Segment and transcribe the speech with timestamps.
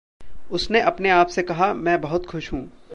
[0.51, 2.69] उसने अपने आप से कहा: "मैं बहुत खुश हूँ"